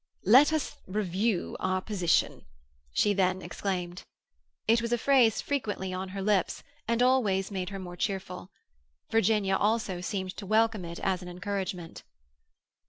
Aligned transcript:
"Let 0.25 0.51
us 0.51 0.77
review 0.87 1.55
our 1.59 1.79
position," 1.79 2.43
she 2.91 3.13
then 3.13 3.43
exclaimed. 3.43 4.01
It 4.67 4.81
was 4.81 4.91
a 4.91 4.97
phrase 4.97 5.41
frequently 5.41 5.93
on 5.93 6.09
her 6.09 6.23
lips, 6.23 6.63
and 6.87 7.03
always 7.03 7.51
made 7.51 7.69
her 7.69 7.77
more 7.77 7.95
cheerful. 7.95 8.49
Virginia 9.11 9.55
also 9.55 10.01
seemed 10.01 10.35
to 10.37 10.45
welcome 10.47 10.85
it 10.85 10.97
as 11.01 11.21
an 11.21 11.27
encouragement. 11.29 12.01